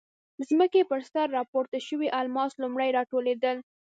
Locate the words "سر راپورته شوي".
1.11-2.07